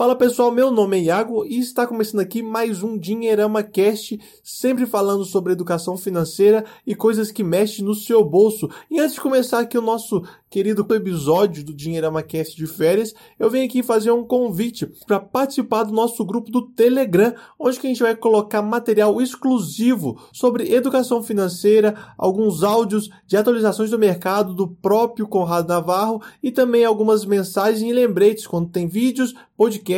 [0.00, 4.86] Fala pessoal, meu nome é Iago e está começando aqui mais um Dinheirama Cast, sempre
[4.86, 8.66] falando sobre educação financeira e coisas que mexem no seu bolso.
[8.90, 13.50] E antes de começar aqui o nosso querido episódio do Dinheirama Cast de férias, eu
[13.50, 18.02] venho aqui fazer um convite para participar do nosso grupo do Telegram, onde a gente
[18.02, 25.28] vai colocar material exclusivo sobre educação financeira, alguns áudios de atualizações do mercado do próprio
[25.28, 29.89] Conrado Navarro e também algumas mensagens e lembretes quando tem vídeos, podcasts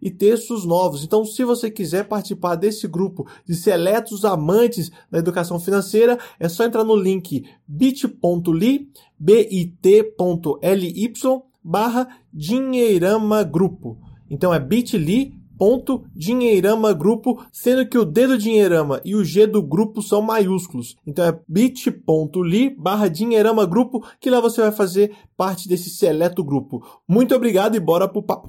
[0.00, 1.04] e textos novos.
[1.04, 6.64] Então, se você quiser participar desse grupo de seletos amantes da educação financeira, é só
[6.64, 8.88] entrar no link bit.ly,
[9.18, 11.12] bit.ly
[11.62, 13.98] barra Dinheirama Grupo.
[14.30, 19.46] Então é bit.ly ponto Dinheirama Grupo, sendo que o D do Dinheirama e o G
[19.46, 20.96] do grupo são maiúsculos.
[21.06, 26.82] Então é bit.ly barra Dinheirama Grupo, que lá você vai fazer parte desse seleto grupo.
[27.06, 28.48] Muito obrigado e bora pro papo.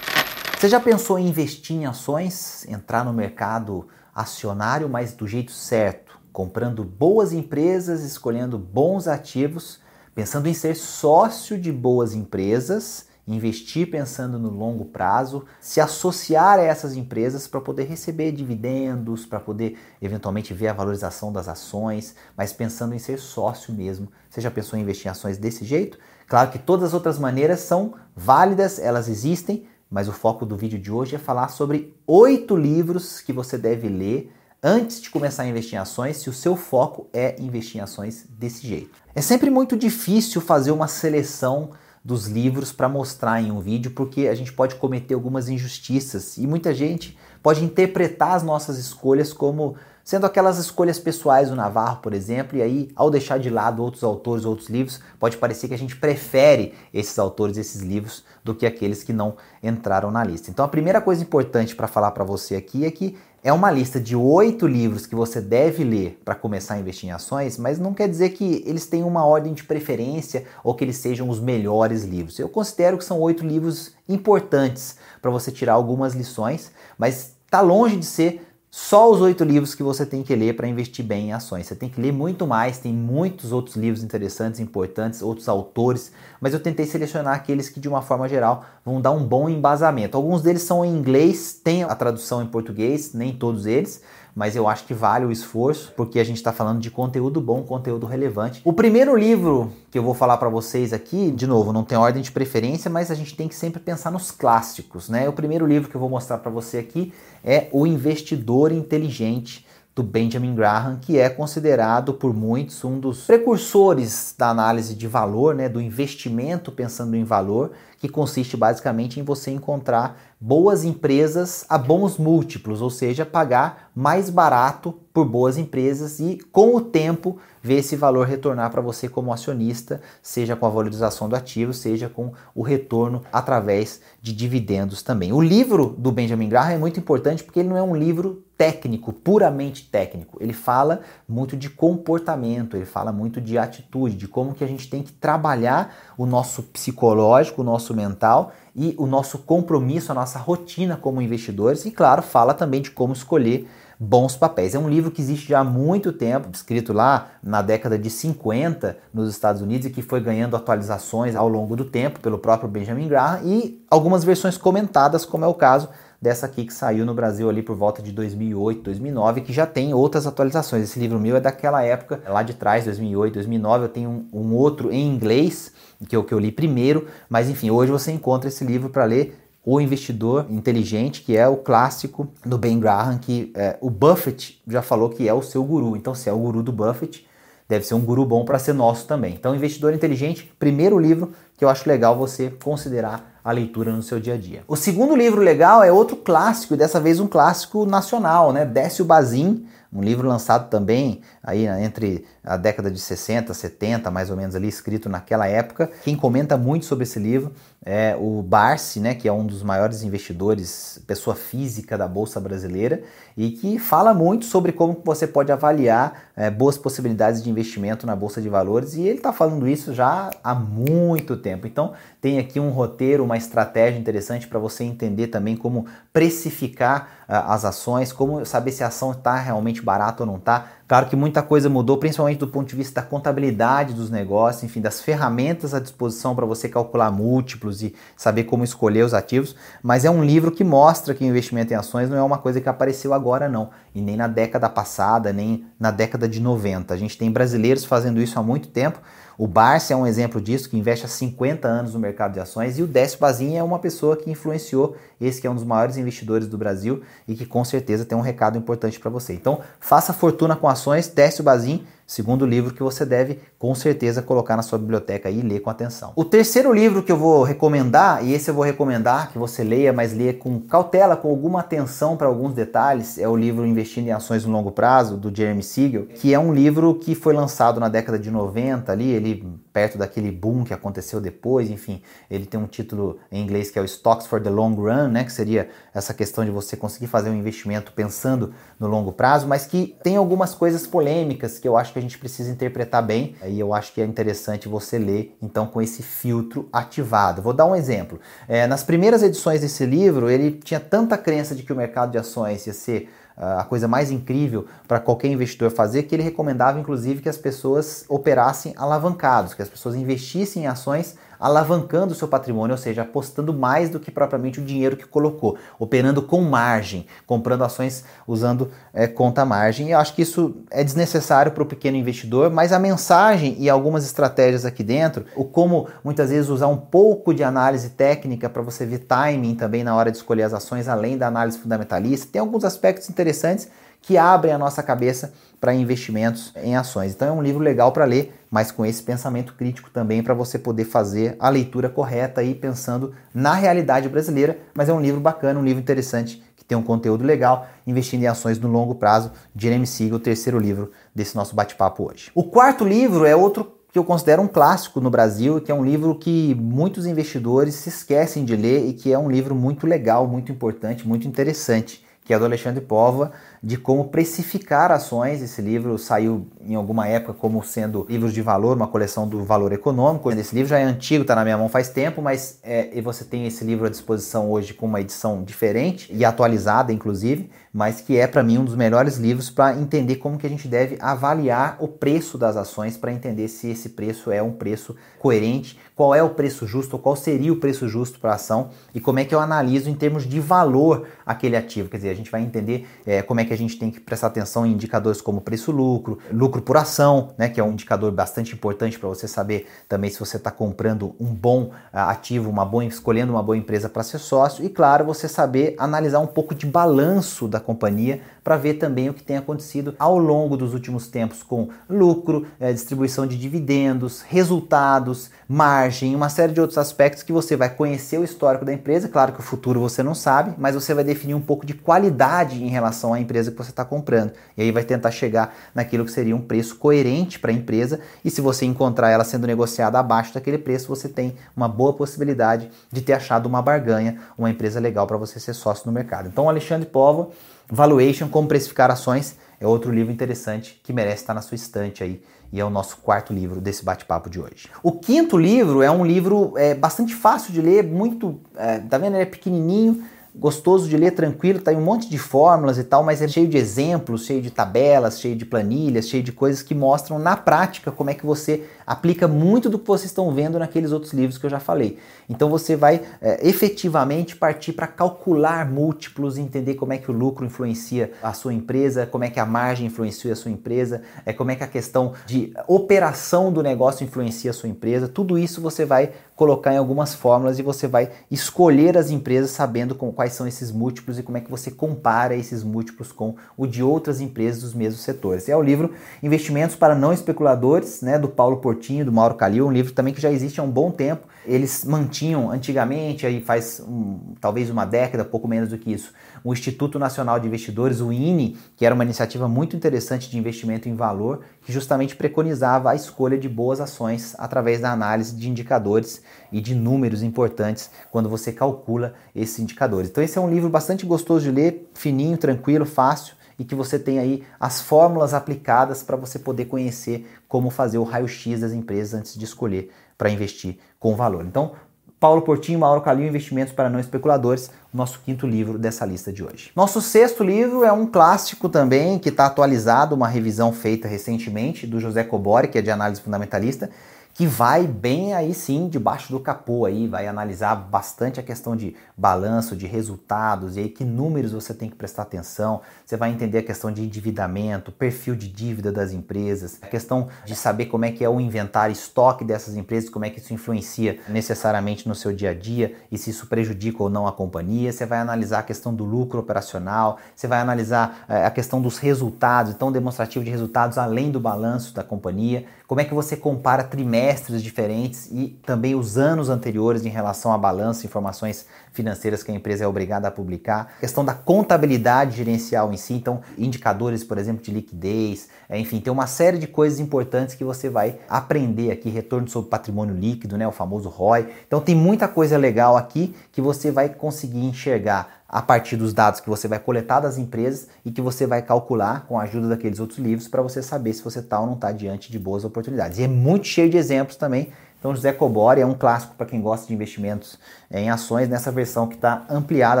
[0.58, 6.20] Você já pensou em investir em ações, entrar no mercado acionário, mas do jeito certo,
[6.32, 9.80] comprando boas empresas, escolhendo bons ativos,
[10.14, 13.10] pensando em ser sócio de boas empresas?
[13.26, 19.38] Investir pensando no longo prazo, se associar a essas empresas para poder receber dividendos, para
[19.38, 24.08] poder eventualmente ver a valorização das ações, mas pensando em ser sócio mesmo.
[24.28, 25.98] Você já pensou em investir em ações desse jeito?
[26.26, 30.78] Claro que todas as outras maneiras são válidas, elas existem, mas o foco do vídeo
[30.78, 35.46] de hoje é falar sobre oito livros que você deve ler antes de começar a
[35.46, 39.02] investir em ações, se o seu foco é investir em ações desse jeito.
[39.14, 41.72] É sempre muito difícil fazer uma seleção
[42.04, 46.46] dos livros para mostrar em um vídeo, porque a gente pode cometer algumas injustiças e
[46.46, 52.12] muita gente pode interpretar as nossas escolhas como sendo aquelas escolhas pessoais do Navarro, por
[52.12, 55.78] exemplo, e aí ao deixar de lado outros autores, outros livros, pode parecer que a
[55.78, 60.50] gente prefere esses autores, esses livros do que aqueles que não entraram na lista.
[60.50, 63.98] Então a primeira coisa importante para falar para você aqui é que é uma lista
[63.98, 67.92] de oito livros que você deve ler para começar a investir em ações, mas não
[67.92, 72.04] quer dizer que eles tenham uma ordem de preferência ou que eles sejam os melhores
[72.04, 72.38] livros.
[72.38, 77.96] Eu considero que são oito livros importantes para você tirar algumas lições, mas está longe
[77.96, 81.32] de ser só os oito livros que você tem que ler para investir bem em
[81.34, 81.66] ações.
[81.66, 86.10] Você tem que ler muito mais, tem muitos outros livros interessantes, importantes, outros autores,
[86.40, 90.16] mas eu tentei selecionar aqueles que, de uma forma geral, vão dar um bom embasamento.
[90.16, 94.00] Alguns deles são em inglês, tem a tradução em português, nem todos eles,
[94.34, 97.62] mas eu acho que vale o esforço, porque a gente está falando de conteúdo bom,
[97.62, 98.60] conteúdo relevante.
[98.64, 102.22] O primeiro livro que eu vou falar para vocês aqui, de novo, não tem ordem
[102.22, 105.28] de preferência, mas a gente tem que sempre pensar nos clássicos, né?
[105.28, 107.12] O primeiro livro que eu vou mostrar para você aqui
[107.44, 114.34] é O Investidor Inteligente do Benjamin Graham, que é considerado por muitos um dos precursores
[114.38, 119.50] da análise de valor, né, do investimento pensando em valor, que consiste basicamente em você
[119.50, 126.38] encontrar boas empresas a bons múltiplos, ou seja, pagar mais barato por boas empresas e
[126.50, 131.28] com o tempo ver esse valor retornar para você como acionista, seja com a valorização
[131.28, 135.32] do ativo, seja com o retorno através de dividendos também.
[135.32, 139.12] O livro do Benjamin Graham é muito importante porque ele não é um livro técnico,
[139.12, 140.38] puramente técnico.
[140.40, 144.88] Ele fala muito de comportamento, ele fala muito de atitude, de como que a gente
[144.88, 150.38] tem que trabalhar o nosso psicológico, o nosso mental e o nosso compromisso, a nossa
[150.38, 154.76] rotina como investidores e claro, fala também de como escolher bons papéis.
[154.76, 158.96] É um livro que existe já há muito tempo, escrito lá na década de 50
[159.12, 163.08] nos Estados Unidos e que foi ganhando atualizações ao longo do tempo pelo próprio Benjamin
[163.08, 165.88] Graham e algumas versões comentadas, como é o caso
[166.22, 169.92] dessa aqui que saiu no Brasil ali por volta de 2008, 2009, que já tem
[169.92, 170.84] outras atualizações.
[170.84, 173.84] Esse livro meu é daquela época, lá de trás, 2008, 2009.
[173.84, 175.72] Eu tenho um, um outro em inglês,
[176.08, 179.36] que eu, que eu li primeiro, mas enfim, hoje você encontra esse livro para ler
[179.64, 184.80] o Investidor Inteligente, que é o clássico do Ben Graham, que é, o Buffett já
[184.80, 185.96] falou que é o seu guru.
[185.96, 187.26] Então, se é o guru do Buffett,
[187.68, 189.34] deve ser um guru bom para ser nosso também.
[189.34, 194.20] Então, Investidor Inteligente, primeiro livro que eu acho legal você considerar a leitura no seu
[194.20, 194.62] dia a dia.
[194.68, 198.64] O segundo livro legal é outro clássico, e dessa vez um clássico nacional, né?
[198.64, 204.30] Décio Bazin, um livro lançado também aí né, entre a década de 60, 70, mais
[204.30, 205.90] ou menos ali, escrito naquela época.
[206.02, 207.52] Quem comenta muito sobre esse livro
[207.84, 213.02] é o Barsi, né, que é um dos maiores investidores, pessoa física da Bolsa Brasileira,
[213.36, 218.14] e que fala muito sobre como você pode avaliar é, boas possibilidades de investimento na
[218.14, 221.66] Bolsa de Valores, e ele está falando isso já há muito tempo.
[221.66, 227.50] Então, tem aqui um roteiro, uma estratégia interessante para você entender também como precificar uh,
[227.50, 230.66] as ações, como saber se a ação está realmente barata ou não está.
[230.92, 234.78] Claro que muita coisa mudou, principalmente do ponto de vista da contabilidade dos negócios, enfim,
[234.78, 240.04] das ferramentas à disposição para você calcular múltiplos e saber como escolher os ativos, mas
[240.04, 242.68] é um livro que mostra que o investimento em ações não é uma coisa que
[242.68, 246.92] apareceu agora não, e nem na década passada, nem na década de 90.
[246.92, 249.00] A gente tem brasileiros fazendo isso há muito tempo,
[249.38, 252.78] o Barça é um exemplo disso, que investe há 50 anos no mercado de ações,
[252.78, 255.96] e o Décio Bazin é uma pessoa que influenciou esse que é um dos maiores
[255.96, 259.32] investidores do Brasil e que com certeza tem um recado importante para você.
[259.32, 260.81] Então, faça fortuna com ações,
[261.14, 261.80] Décio Bazin,
[262.12, 266.12] segundo livro que você deve com certeza colocar na sua biblioteca e ler com atenção.
[266.14, 269.94] O terceiro livro que eu vou recomendar, e esse eu vou recomendar que você leia,
[269.94, 274.12] mas leia com cautela, com alguma atenção para alguns detalhes, é o livro Investindo em
[274.12, 277.88] Ações no Longo Prazo, do Jeremy Siegel, que é um livro que foi lançado na
[277.88, 282.66] década de 90 ali, ele perto daquele boom que aconteceu depois, enfim, ele tem um
[282.66, 286.12] título em inglês que é o Stocks for the Long Run, né, que seria essa
[286.12, 290.54] questão de você conseguir fazer um investimento pensando no longo prazo, mas que tem algumas
[290.54, 294.00] coisas polêmicas que eu acho que a gente precisa interpretar bem, e eu acho que
[294.00, 297.40] é interessante você ler, então, com esse filtro ativado.
[297.40, 298.20] Vou dar um exemplo.
[298.48, 302.18] É, nas primeiras edições desse livro, ele tinha tanta crença de que o mercado de
[302.18, 307.22] ações ia ser a coisa mais incrível para qualquer investidor fazer, que ele recomendava inclusive
[307.22, 312.74] que as pessoas operassem alavancados, que as pessoas investissem em ações alavancando o seu patrimônio,
[312.74, 317.64] ou seja, apostando mais do que propriamente o dinheiro que colocou, operando com margem, comprando
[317.64, 319.90] ações usando é, conta margem.
[319.90, 324.04] Eu acho que isso é desnecessário para o pequeno investidor, mas a mensagem e algumas
[324.04, 328.86] estratégias aqui dentro, o como muitas vezes usar um pouco de análise técnica para você
[328.86, 332.62] ver timing também na hora de escolher as ações, além da análise fundamentalista, tem alguns
[332.62, 333.68] aspectos interessantes
[334.02, 337.12] que abrem a nossa cabeça para investimentos em ações.
[337.12, 340.58] Então é um livro legal para ler, mas com esse pensamento crítico também para você
[340.58, 344.58] poder fazer a leitura correta e pensando na realidade brasileira.
[344.74, 348.26] Mas é um livro bacana, um livro interessante que tem um conteúdo legal, investindo em
[348.26, 349.30] ações no longo prazo.
[349.56, 352.30] Jeremy Siegel, o terceiro livro desse nosso bate-papo hoje.
[352.34, 355.84] O quarto livro é outro que eu considero um clássico no Brasil, que é um
[355.84, 360.26] livro que muitos investidores se esquecem de ler e que é um livro muito legal,
[360.26, 365.40] muito importante, muito interessante, que é do Alexandre Pova, de como precificar ações.
[365.40, 369.72] Esse livro saiu em alguma época como sendo livros de valor, uma coleção do valor
[369.72, 370.30] econômico.
[370.32, 373.46] Esse livro já é antigo, está na minha mão faz tempo, mas é, você tem
[373.46, 378.26] esse livro à disposição hoje com uma edição diferente e atualizada, inclusive, mas que é
[378.26, 381.88] para mim um dos melhores livros para entender como que a gente deve avaliar o
[381.88, 386.30] preço das ações para entender se esse preço é um preço coerente, qual é o
[386.30, 389.40] preço justo, qual seria o preço justo para a ação e como é que eu
[389.40, 391.88] analiso em termos de valor aquele ativo.
[391.88, 394.26] Quer dizer, a gente vai entender é, como é que a gente tem que prestar
[394.26, 398.98] atenção em indicadores como preço-lucro, lucro por ação, né, que é um indicador bastante importante
[398.98, 403.32] para você saber também se você está comprando um bom uh, ativo, uma boa, escolhendo
[403.32, 407.46] uma boa empresa para ser sócio, e claro, você saber analisar um pouco de balanço
[407.46, 411.68] da companhia para ver também o que tem acontecido ao longo dos últimos tempos com
[411.88, 417.70] lucro, eh, distribuição de dividendos, resultados, margem, uma série de outros aspectos que você vai
[417.70, 419.08] conhecer o histórico da empresa.
[419.08, 422.62] Claro que o futuro você não sabe, mas você vai definir um pouco de qualidade
[422.62, 424.32] em relação à empresa que você está comprando.
[424.56, 428.00] E aí vai tentar chegar naquilo que seria um preço coerente para a empresa.
[428.24, 432.70] E se você encontrar ela sendo negociada abaixo daquele preço, você tem uma boa possibilidade
[432.90, 436.28] de ter achado uma barganha, uma empresa legal para você ser sócio no mercado.
[436.28, 437.32] Então, Alexandre Povo
[437.74, 442.22] Valuation, como precificar ações, é outro livro interessante que merece estar na sua estante aí.
[442.52, 444.68] E é o nosso quarto livro desse bate-papo de hoje.
[444.82, 448.38] O quinto livro é um livro é, bastante fácil de ler, muito.
[448.54, 449.14] É, tá vendo?
[449.14, 453.04] Ele é pequenininho, gostoso de ler, tranquilo, tá aí um monte de fórmulas e tal,
[453.04, 456.74] mas é cheio de exemplos, cheio de tabelas, cheio de planilhas, cheio de coisas que
[456.74, 460.90] mostram na prática como é que você aplica muito do que vocês estão vendo naqueles
[460.90, 461.98] outros livros que eu já falei.
[462.28, 467.44] Então você vai é, efetivamente partir para calcular múltiplos, entender como é que o lucro
[467.44, 471.50] influencia a sua empresa, como é que a margem influencia a sua empresa, é como
[471.50, 475.08] é que a questão de operação do negócio influencia a sua empresa.
[475.08, 476.12] Tudo isso você vai
[476.42, 480.72] colocar em algumas fórmulas e você vai escolher as empresas sabendo com, quais são esses
[480.72, 484.74] múltiplos e como é que você compara esses múltiplos com o de outras empresas dos
[484.74, 485.48] mesmos setores.
[485.48, 489.72] É o livro Investimentos para Não Especuladores, né, do Paulo Portinho, do Mauro Calil, um
[489.72, 491.28] livro também que já existe há um bom tempo.
[491.44, 496.12] Eles mantinham antigamente, aí faz um, talvez uma década, pouco menos do que isso,
[496.44, 500.88] o Instituto Nacional de Investidores, o INE, que era uma iniciativa muito interessante de investimento
[500.88, 506.22] em valor, que justamente preconizava a escolha de boas ações através da análise de indicadores
[506.50, 510.10] e de números importantes quando você calcula esses indicadores.
[510.10, 513.98] Então esse é um livro bastante gostoso de ler, fininho, tranquilo, fácil e que você
[513.98, 519.14] tem aí as fórmulas aplicadas para você poder conhecer como fazer o raio-x das empresas
[519.14, 521.44] antes de escolher para investir com valor.
[521.44, 521.72] Então,
[522.20, 526.70] Paulo Portinho, Mauro Calil, Investimentos para Não Especuladores, nosso quinto livro dessa lista de hoje.
[526.76, 531.98] Nosso sexto livro é um clássico também, que está atualizado, uma revisão feita recentemente do
[531.98, 533.90] José Cobori, que é de análise fundamentalista,
[534.34, 538.96] que vai bem aí sim debaixo do capô aí, vai analisar bastante a questão de
[539.16, 542.80] balanço, de resultados e aí que números você tem que prestar atenção.
[543.04, 547.54] Você vai entender a questão de endividamento, perfil de dívida das empresas, a questão de
[547.54, 551.20] saber como é que é o inventário, estoque dessas empresas, como é que isso influencia
[551.28, 554.92] necessariamente no seu dia a dia e se isso prejudica ou não a companhia.
[554.92, 558.98] Você vai analisar a questão do lucro operacional, você vai analisar eh, a questão dos
[558.98, 563.84] resultados, então demonstrativo de resultados além do balanço da companhia, como é que você compara
[564.22, 569.54] trimestres diferentes e também os anos anteriores em relação a balanço, informações financeiras que a
[569.54, 574.62] empresa é obrigada a publicar, questão da contabilidade gerencial em si, então indicadores, por exemplo,
[574.62, 579.08] de liquidez, é, enfim, tem uma série de coisas importantes que você vai aprender aqui,
[579.08, 581.48] retorno sobre patrimônio líquido, né, o famoso ROI.
[581.66, 586.40] Então tem muita coisa legal aqui que você vai conseguir enxergar a partir dos dados
[586.40, 590.00] que você vai coletar das empresas e que você vai calcular com a ajuda daqueles
[590.00, 593.18] outros livros para você saber se você está ou não está diante de boas oportunidades.
[593.18, 596.60] E é muito cheio de exemplos também então, José Cobori é um clássico para quem
[596.60, 597.58] gosta de investimentos
[597.92, 600.00] em ações nessa versão que está ampliada,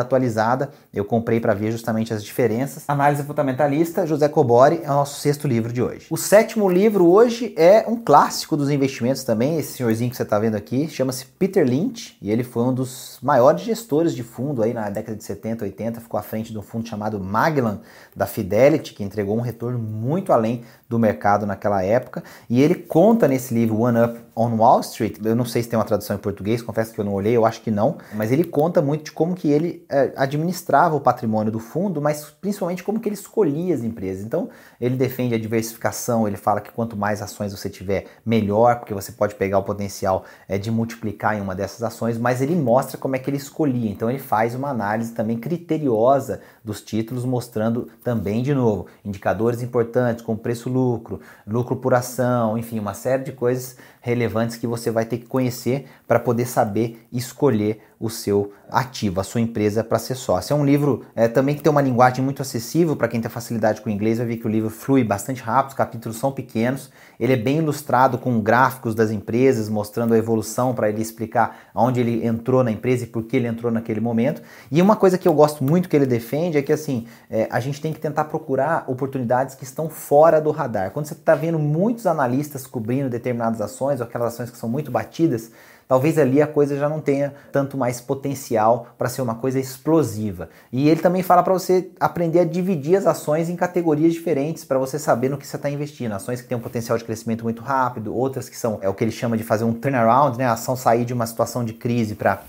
[0.00, 0.70] atualizada.
[0.92, 2.84] Eu comprei para ver justamente as diferenças.
[2.88, 6.06] Análise fundamentalista, José Cobori é o nosso sexto livro de hoje.
[6.10, 9.58] O sétimo livro hoje é um clássico dos investimentos também.
[9.58, 13.18] Esse senhorzinho que você está vendo aqui chama-se Peter Lynch e ele foi um dos
[13.22, 16.00] maiores gestores de fundo aí na década de 70, 80.
[16.00, 17.80] Ficou à frente de um fundo chamado Magellan
[18.16, 22.22] da Fidelity, que entregou um retorno muito além do mercado naquela época.
[22.48, 25.78] E ele conta nesse livro One Up on Wall Street, eu não sei se tem
[25.78, 27.81] uma tradução em português, confesso que eu não olhei, eu acho que não,
[28.14, 32.30] mas ele conta muito de como que ele é, administrava o patrimônio do fundo, mas
[32.40, 34.24] principalmente como que ele escolhia as empresas.
[34.24, 34.48] Então,
[34.80, 39.12] ele defende a diversificação, ele fala que quanto mais ações você tiver, melhor, porque você
[39.12, 43.16] pode pegar o potencial é, de multiplicar em uma dessas ações, mas ele mostra como
[43.16, 43.90] é que ele escolhia.
[43.90, 50.24] Então, ele faz uma análise também criteriosa dos títulos, mostrando também, de novo, indicadores importantes
[50.24, 55.18] como preço-lucro, lucro por ação, enfim, uma série de coisas relevantes que você vai ter
[55.18, 60.52] que conhecer para poder saber escolher o seu ativo, a sua empresa para ser sócio.
[60.52, 63.80] É um livro é, também que tem uma linguagem muito acessível para quem tem facilidade
[63.80, 66.90] com o inglês, vai ver que o livro flui bastante rápido, os capítulos são pequenos,
[67.22, 72.00] ele é bem ilustrado com gráficos das empresas, mostrando a evolução para ele explicar onde
[72.00, 74.42] ele entrou na empresa e por que ele entrou naquele momento.
[74.72, 77.60] E uma coisa que eu gosto muito que ele defende é que assim, é, a
[77.60, 80.90] gente tem que tentar procurar oportunidades que estão fora do radar.
[80.90, 84.90] Quando você está vendo muitos analistas cobrindo determinadas ações, ou aquelas ações que são muito
[84.90, 85.52] batidas,
[85.92, 90.48] talvez ali a coisa já não tenha tanto mais potencial para ser uma coisa explosiva.
[90.72, 94.78] E ele também fala para você aprender a dividir as ações em categorias diferentes para
[94.78, 96.12] você saber no que você está investindo.
[96.12, 99.04] Ações que têm um potencial de crescimento muito rápido, outras que são é o que
[99.04, 100.46] ele chama de fazer um turnaround, né?
[100.46, 102.42] A ação sair de uma situação de crise para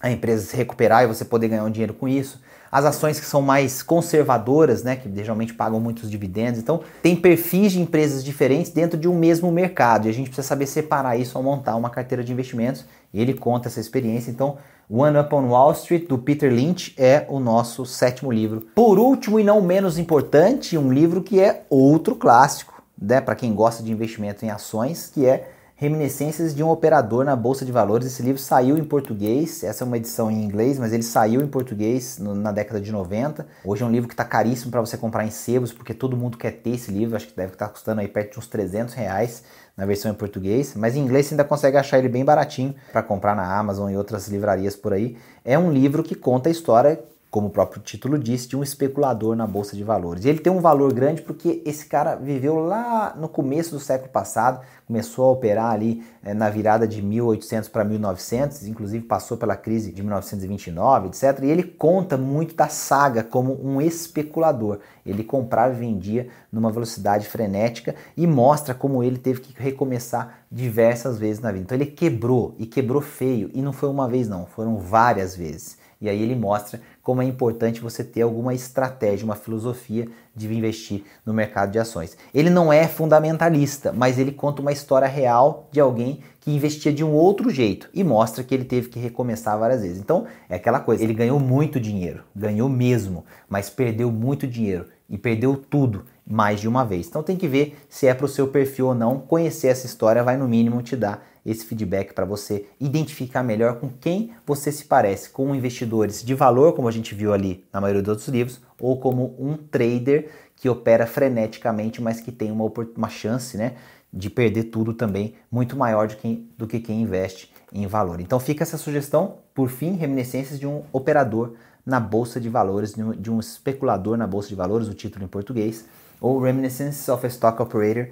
[0.00, 3.26] a empresa se recuperar e você poder ganhar um dinheiro com isso as ações que
[3.26, 6.60] são mais conservadoras, né, que geralmente pagam muitos dividendos.
[6.60, 10.46] Então, tem perfis de empresas diferentes dentro de um mesmo mercado e a gente precisa
[10.46, 12.84] saber separar isso ao montar uma carteira de investimentos.
[13.12, 14.30] E ele conta essa experiência.
[14.30, 14.58] Então,
[14.88, 18.60] One Up on Wall Street, do Peter Lynch, é o nosso sétimo livro.
[18.74, 23.54] Por último e não menos importante, um livro que é outro clássico, né, para quem
[23.54, 25.48] gosta de investimento em ações, que é
[25.80, 28.06] Reminiscências de um Operador na Bolsa de Valores.
[28.06, 31.46] Esse livro saiu em português, essa é uma edição em inglês, mas ele saiu em
[31.46, 33.46] português no, na década de 90.
[33.64, 36.36] Hoje é um livro que está caríssimo para você comprar em sebos, porque todo mundo
[36.36, 38.92] quer ter esse livro, acho que deve estar tá custando aí perto de uns 300
[38.92, 39.42] reais
[39.74, 43.02] na versão em português, mas em inglês você ainda consegue achar ele bem baratinho para
[43.02, 45.16] comprar na Amazon e outras livrarias por aí.
[45.42, 49.36] É um livro que conta a história como o próprio título diz, de um especulador
[49.36, 50.24] na bolsa de valores.
[50.24, 54.10] E ele tem um valor grande porque esse cara viveu lá no começo do século
[54.10, 59.54] passado, começou a operar ali é, na virada de 1800 para 1900, inclusive passou pela
[59.54, 61.44] crise de 1929, etc.
[61.44, 64.80] E ele conta muito da saga como um especulador.
[65.06, 71.16] Ele comprava e vendia numa velocidade frenética e mostra como ele teve que recomeçar diversas
[71.16, 71.62] vezes na vida.
[71.62, 75.78] Então ele quebrou e quebrou feio e não foi uma vez não, foram várias vezes.
[76.00, 81.04] E aí ele mostra como é importante você ter alguma estratégia, uma filosofia de investir
[81.24, 82.16] no mercado de ações.
[82.32, 87.04] Ele não é fundamentalista, mas ele conta uma história real de alguém que investia de
[87.04, 89.98] um outro jeito e mostra que ele teve que recomeçar várias vezes.
[89.98, 95.18] Então, é aquela coisa, ele ganhou muito dinheiro, ganhou mesmo, mas perdeu muito dinheiro e
[95.18, 97.08] perdeu tudo mais de uma vez.
[97.08, 99.18] Então tem que ver se é para o seu perfil ou não.
[99.18, 103.88] Conhecer essa história vai no mínimo te dar esse feedback para você identificar melhor com
[103.88, 108.02] quem você se parece, com investidores de valor, como a gente viu ali na maioria
[108.02, 113.08] dos outros livros, ou como um trader que opera freneticamente, mas que tem uma, uma
[113.08, 113.76] chance né,
[114.12, 118.20] de perder tudo também muito maior de quem, do que quem investe em valor.
[118.20, 121.54] Então fica essa sugestão, por fim, reminiscências de um operador
[121.84, 125.86] na bolsa de valores, de um especulador na bolsa de valores, o título em português,
[126.20, 128.08] ou Reminiscences of a Stock Operator.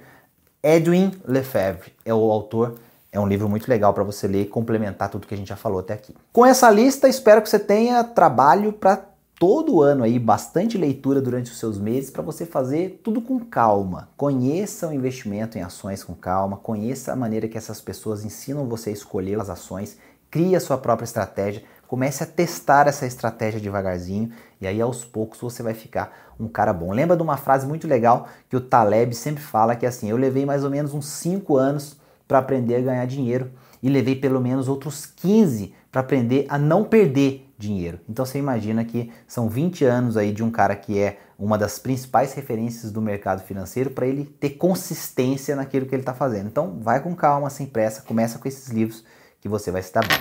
[0.61, 2.75] Edwin Lefebvre é o autor
[3.11, 5.55] é um livro muito legal para você ler e complementar tudo que a gente já
[5.55, 6.15] falou até aqui.
[6.31, 11.49] Com essa lista, espero que você tenha trabalho para todo ano aí, bastante leitura durante
[11.49, 14.09] os seus meses para você fazer tudo com calma.
[14.17, 18.89] Conheça o investimento em ações com calma, conheça a maneira que essas pessoas ensinam você
[18.89, 19.97] a escolher as ações,
[20.29, 25.39] crie a sua própria estratégia, comece a testar essa estratégia devagarzinho e aí aos poucos
[25.39, 26.91] você vai ficar um cara bom.
[26.91, 30.17] Lembra de uma frase muito legal que o Taleb sempre fala que é assim, eu
[30.17, 31.98] levei mais ou menos uns 5 anos
[32.29, 33.49] para aprender a ganhar dinheiro
[33.81, 37.99] e levei pelo menos outros 15 para aprender a não perder dinheiro.
[38.07, 41.79] Então você imagina que são 20 anos aí de um cara que é uma das
[41.79, 46.45] principais referências do mercado financeiro para ele ter consistência naquilo que ele está fazendo.
[46.45, 49.03] Então vai com calma, sem pressa, começa com esses livros
[49.41, 50.17] que você vai se dar bem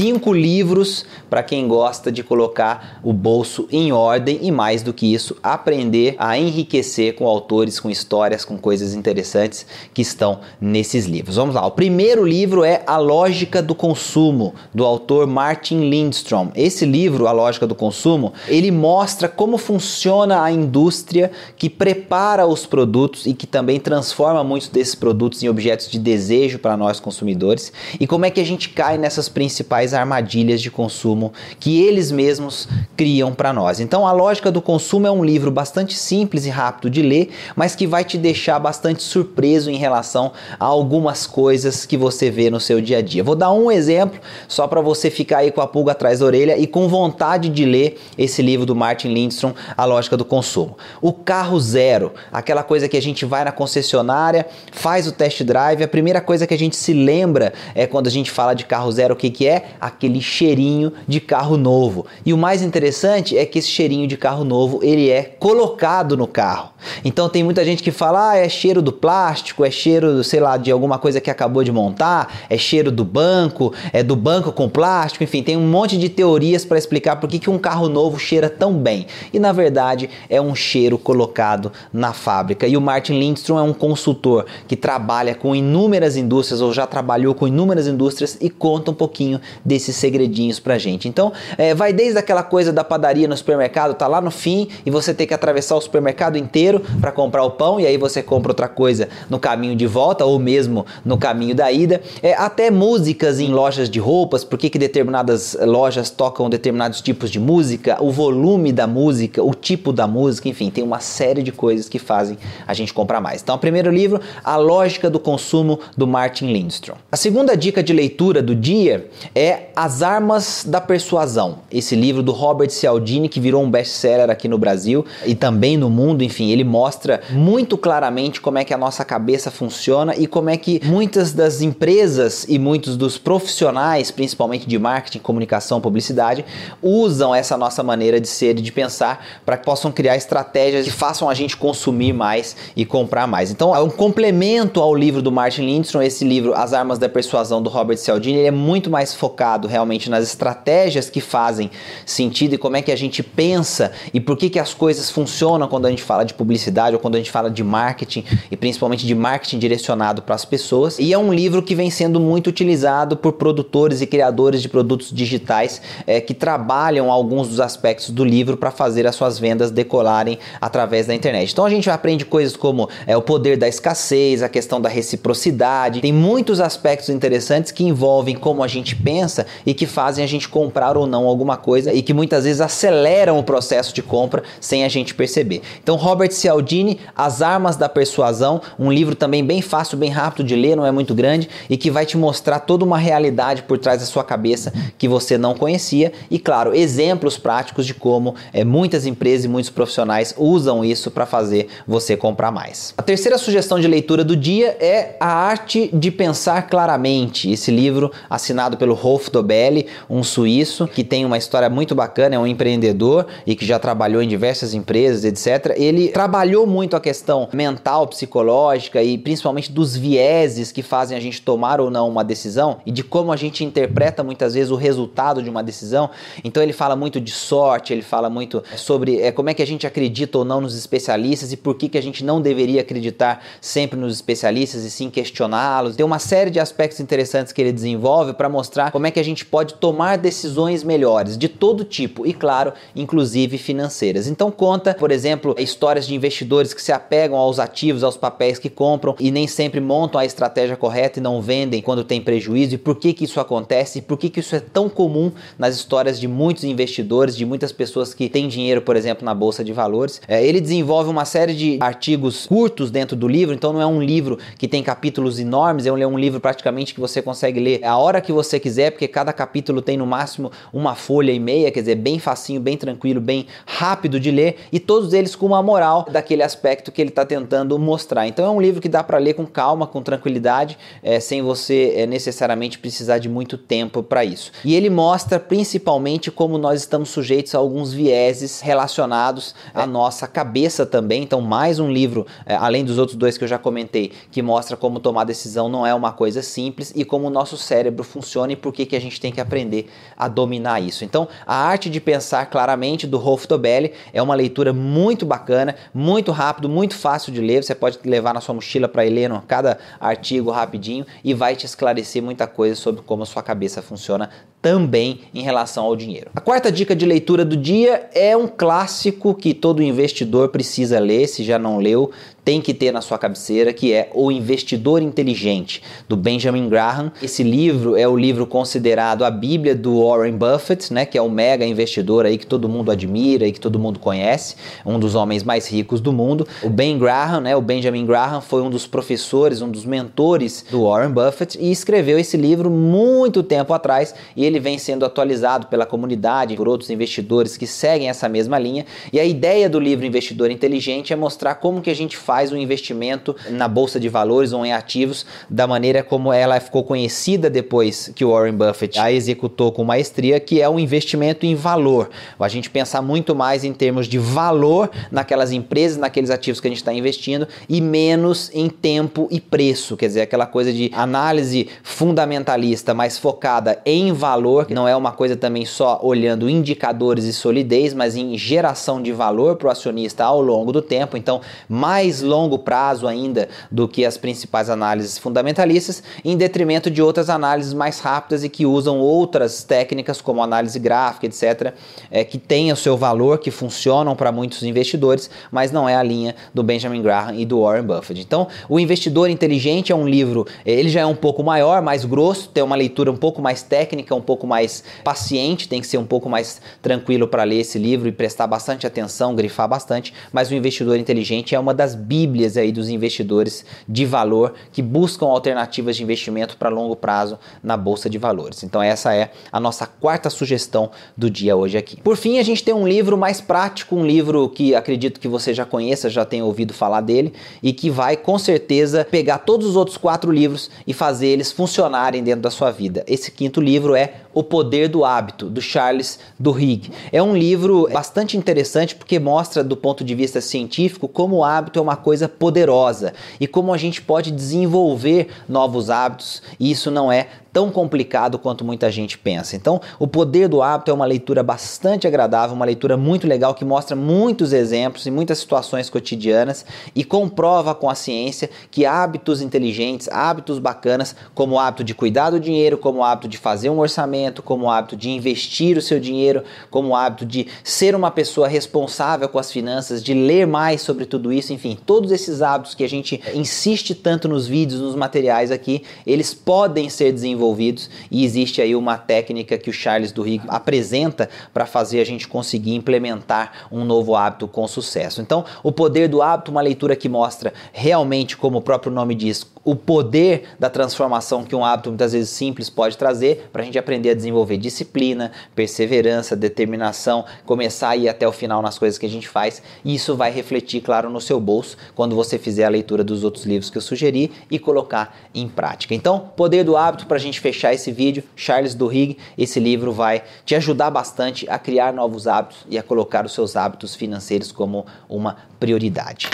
[0.00, 5.12] cinco livros para quem gosta de colocar o bolso em ordem e mais do que
[5.12, 11.36] isso, aprender a enriquecer com autores, com histórias, com coisas interessantes que estão nesses livros.
[11.36, 11.66] Vamos lá.
[11.66, 16.48] O primeiro livro é A Lógica do Consumo, do autor Martin Lindstrom.
[16.54, 22.64] Esse livro, A Lógica do Consumo, ele mostra como funciona a indústria que prepara os
[22.64, 27.70] produtos e que também transforma muitos desses produtos em objetos de desejo para nós consumidores
[28.00, 32.68] e como é que a gente cai nessas principais armadilhas de consumo que eles mesmos
[32.96, 33.80] criam para nós.
[33.80, 37.74] Então, A Lógica do Consumo é um livro bastante simples e rápido de ler, mas
[37.74, 42.60] que vai te deixar bastante surpreso em relação a algumas coisas que você vê no
[42.60, 43.24] seu dia a dia.
[43.24, 46.58] Vou dar um exemplo só para você ficar aí com a pulga atrás da orelha
[46.58, 50.76] e com vontade de ler esse livro do Martin Lindstrom, A Lógica do Consumo.
[51.00, 55.82] O carro zero, aquela coisa que a gente vai na concessionária, faz o test drive,
[55.82, 58.90] a primeira coisa que a gente se lembra é quando a gente fala de carro
[58.92, 59.69] zero, o que, que é?
[59.80, 62.06] Aquele cheirinho de carro novo.
[62.24, 66.26] E o mais interessante é que esse cheirinho de carro novo ele é colocado no
[66.26, 66.70] carro.
[67.04, 70.56] Então tem muita gente que fala, ah, é cheiro do plástico, é cheiro, sei lá,
[70.56, 74.68] de alguma coisa que acabou de montar, é cheiro do banco, é do banco com
[74.68, 78.18] plástico, enfim, tem um monte de teorias para explicar por que, que um carro novo
[78.18, 79.06] cheira tão bem.
[79.32, 82.66] E na verdade é um cheiro colocado na fábrica.
[82.66, 87.34] E o Martin Lindstrom é um consultor que trabalha com inúmeras indústrias ou já trabalhou
[87.34, 91.08] com inúmeras indústrias e conta um pouquinho desses segredinhos pra gente.
[91.08, 94.90] Então, é, vai desde aquela coisa da padaria no supermercado, tá lá no fim e
[94.90, 98.50] você tem que atravessar o supermercado inteiro para comprar o pão e aí você compra
[98.50, 102.00] outra coisa no caminho de volta ou mesmo no caminho da ida.
[102.22, 107.38] É, até músicas em lojas de roupas, por que determinadas lojas tocam determinados tipos de
[107.38, 111.88] música, o volume da música, o tipo da música, enfim, tem uma série de coisas
[111.88, 113.42] que fazem a gente comprar mais.
[113.42, 116.96] Então, o primeiro livro, A Lógica do Consumo, do Martin Lindstrom.
[117.10, 122.32] A segunda dica de leitura do dia é as Armas da Persuasão, esse livro do
[122.32, 126.64] Robert Cialdini que virou um best-seller aqui no Brasil e também no mundo, enfim, ele
[126.64, 131.32] mostra muito claramente como é que a nossa cabeça funciona e como é que muitas
[131.32, 136.44] das empresas e muitos dos profissionais, principalmente de marketing, comunicação, publicidade,
[136.82, 140.92] usam essa nossa maneira de ser e de pensar para que possam criar estratégias que
[140.92, 143.50] façam a gente consumir mais e comprar mais.
[143.50, 147.62] Então, é um complemento ao livro do Martin Lindstrom, esse livro As Armas da Persuasão
[147.62, 151.70] do Robert Cialdini, ele é muito mais focado focado realmente nas estratégias que fazem
[152.04, 155.66] sentido e como é que a gente pensa e por que, que as coisas funcionam
[155.66, 159.06] quando a gente fala de publicidade ou quando a gente fala de marketing e principalmente
[159.06, 160.98] de marketing direcionado para as pessoas.
[160.98, 165.10] E é um livro que vem sendo muito utilizado por produtores e criadores de produtos
[165.10, 170.38] digitais é, que trabalham alguns dos aspectos do livro para fazer as suas vendas decolarem
[170.60, 171.50] através da internet.
[171.50, 176.02] Então a gente aprende coisas como é, o poder da escassez, a questão da reciprocidade,
[176.02, 179.29] tem muitos aspectos interessantes que envolvem como a gente pensa
[179.64, 183.38] e que fazem a gente comprar ou não alguma coisa e que muitas vezes aceleram
[183.38, 185.62] o processo de compra sem a gente perceber.
[185.82, 190.56] Então, Robert Cialdini, As Armas da Persuasão, um livro também bem fácil, bem rápido de
[190.56, 194.00] ler, não é muito grande e que vai te mostrar toda uma realidade por trás
[194.00, 199.06] da sua cabeça que você não conhecia e, claro, exemplos práticos de como é, muitas
[199.06, 202.94] empresas e muitos profissionais usam isso para fazer você comprar mais.
[202.96, 207.50] A terceira sugestão de leitura do dia é A Arte de Pensar Claramente.
[207.50, 212.38] Esse livro assinado pelo Rolf Dobelli, um suíço que tem uma história muito bacana, é
[212.38, 215.74] um empreendedor e que já trabalhou em diversas empresas, etc.
[215.76, 221.42] Ele trabalhou muito a questão mental, psicológica e principalmente dos vieses que fazem a gente
[221.42, 225.42] tomar ou não uma decisão e de como a gente interpreta muitas vezes o resultado
[225.42, 226.10] de uma decisão.
[226.44, 229.66] Então ele fala muito de sorte, ele fala muito sobre é, como é que a
[229.66, 233.42] gente acredita ou não nos especialistas e por que, que a gente não deveria acreditar
[233.60, 235.96] sempre nos especialistas e sim questioná-los.
[235.96, 239.24] Tem uma série de aspectos interessantes que ele desenvolve para mostrar como é que a
[239.24, 244.26] gente pode tomar decisões melhores de todo tipo e, claro, inclusive financeiras.
[244.26, 248.68] Então conta, por exemplo, histórias de investidores que se apegam aos ativos, aos papéis que
[248.68, 252.78] compram e nem sempre montam a estratégia correta e não vendem quando tem prejuízo e
[252.78, 256.18] por que que isso acontece e por que que isso é tão comum nas histórias
[256.18, 260.20] de muitos investidores, de muitas pessoas que têm dinheiro, por exemplo, na bolsa de valores.
[260.28, 264.02] É, ele desenvolve uma série de artigos curtos dentro do livro, então não é um
[264.02, 267.84] livro que tem capítulos enormes, é um, é um livro praticamente que você consegue ler
[267.84, 271.70] a hora que você quiser, porque cada capítulo tem no máximo uma folha e meia,
[271.70, 275.62] quer dizer, bem facinho, bem tranquilo, bem rápido de ler e todos eles com uma
[275.62, 278.28] moral daquele aspecto que ele está tentando mostrar.
[278.28, 281.94] Então é um livro que dá para ler com calma, com tranquilidade, é, sem você
[281.96, 284.52] é, necessariamente precisar de muito tempo para isso.
[284.62, 290.84] E ele mostra principalmente como nós estamos sujeitos a alguns vieses relacionados à nossa cabeça
[290.84, 291.22] também.
[291.22, 294.76] Então mais um livro, é, além dos outros dois que eu já comentei, que mostra
[294.76, 298.56] como tomar decisão não é uma coisa simples e como o nosso cérebro funciona e
[298.56, 301.04] por que, que a gente tem que aprender a dominar isso.
[301.04, 306.32] Então a arte de pensar claramente do Rolf Dobelli é uma leitura muito bacana, muito
[306.32, 307.62] rápido, muito fácil de ler.
[307.62, 312.22] Você pode levar na sua mochila para lendo cada artigo rapidinho e vai te esclarecer
[312.22, 314.30] muita coisa sobre como a sua cabeça funciona
[314.62, 316.30] também em relação ao dinheiro.
[316.34, 321.26] A quarta dica de leitura do dia é um clássico que todo investidor precisa ler,
[321.28, 322.10] se já não leu,
[322.44, 327.12] tem que ter na sua cabeceira, que é O Investidor Inteligente, do Benjamin Graham.
[327.22, 331.30] Esse livro é o livro considerado a Bíblia do Warren Buffett, né, que é o
[331.30, 335.42] mega investidor aí que todo mundo admira e que todo mundo conhece, um dos homens
[335.42, 336.46] mais ricos do mundo.
[336.62, 340.84] O Ben Graham, né, o Benjamin Graham foi um dos professores, um dos mentores do
[340.84, 345.86] Warren Buffett e escreveu esse livro muito tempo atrás e ele vem sendo atualizado pela
[345.86, 348.84] comunidade, por outros investidores que seguem essa mesma linha.
[349.12, 352.56] E a ideia do livro Investidor Inteligente é mostrar como que a gente faz um
[352.56, 358.10] investimento na bolsa de valores ou em ativos da maneira como ela ficou conhecida depois
[358.14, 362.10] que Warren Buffett a executou com maestria, que é um investimento em valor.
[362.38, 366.70] A gente pensar muito mais em termos de valor naquelas empresas, naqueles ativos que a
[366.70, 371.68] gente está investindo e menos em tempo e preço, quer dizer, aquela coisa de análise
[371.82, 377.32] fundamentalista, mais focada em valor, que não é uma coisa também só olhando indicadores e
[377.32, 381.16] solidez, mas em geração de valor para o acionista ao longo do tempo.
[381.16, 387.28] Então, mais longo prazo ainda do que as principais análises fundamentalistas, em detrimento de outras
[387.28, 391.74] análises mais rápidas e que usam outras técnicas como análise gráfica, etc.,
[392.10, 396.02] é, que têm o seu valor, que funcionam para muitos investidores, mas não é a
[396.02, 398.20] linha do Benjamin Graham e do Warren Buffett.
[398.20, 402.48] Então, O Investidor Inteligente é um livro, ele já é um pouco maior, mais grosso,
[402.48, 406.28] tem uma leitura um pouco mais técnica, um mais paciente, tem que ser um pouco
[406.28, 410.96] mais tranquilo para ler esse livro e prestar bastante atenção, grifar bastante, mas O Investidor
[410.96, 416.56] Inteligente é uma das bíblias aí dos investidores de valor que buscam alternativas de investimento
[416.56, 418.62] para longo prazo na bolsa de valores.
[418.62, 422.00] Então essa é a nossa quarta sugestão do dia hoje aqui.
[422.00, 425.54] Por fim, a gente tem um livro mais prático, um livro que acredito que você
[425.54, 429.76] já conheça, já tenha ouvido falar dele e que vai com certeza pegar todos os
[429.76, 433.04] outros quatro livros e fazer eles funcionarem dentro da sua vida.
[433.06, 436.92] Esse quinto livro é O Poder do Hábito, do Charles Duhigg.
[437.12, 441.78] É um livro bastante interessante porque mostra do ponto de vista científico como o hábito
[441.78, 447.10] é uma coisa poderosa e como a gente pode desenvolver novos hábitos, e isso não
[447.10, 449.56] é tão complicado quanto muita gente pensa.
[449.56, 453.64] Então, O Poder do Hábito é uma leitura bastante agradável, uma leitura muito legal que
[453.64, 460.08] mostra muitos exemplos e muitas situações cotidianas e comprova com a ciência que hábitos inteligentes,
[460.08, 463.78] hábitos bacanas, como o hábito de cuidar do dinheiro, como o hábito de fazer um
[463.78, 468.10] orçamento, como o hábito de investir o seu dinheiro, como o hábito de ser uma
[468.10, 472.74] pessoa responsável com as finanças, de ler mais sobre tudo isso, enfim, todos esses hábitos
[472.74, 477.88] que a gente insiste tanto nos vídeos, nos materiais aqui, eles podem ser desenvolvidos envolvidos
[478.10, 482.74] e existe aí uma técnica que o Charles Duhigg apresenta para fazer a gente conseguir
[482.74, 485.22] implementar um novo hábito com sucesso.
[485.22, 489.46] Então, o poder do hábito, uma leitura que mostra realmente, como o próprio nome diz,
[489.64, 493.78] o poder da transformação que um hábito muitas vezes simples pode trazer para a gente
[493.78, 499.06] aprender a desenvolver disciplina, perseverança, determinação, começar a ir até o final nas coisas que
[499.06, 499.62] a gente faz.
[499.84, 503.44] E isso vai refletir, claro, no seu bolso quando você fizer a leitura dos outros
[503.44, 505.94] livros que eu sugeri e colocar em prática.
[505.94, 510.24] Então, poder do hábito para a gente fechar esse vídeo, Charles Duhigg, esse livro vai
[510.44, 514.86] te ajudar bastante a criar novos hábitos e a colocar os seus hábitos financeiros como
[515.08, 516.28] uma prioridade.